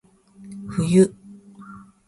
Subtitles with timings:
[0.79, 1.13] 冬